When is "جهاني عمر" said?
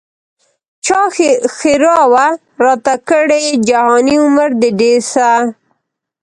3.67-4.49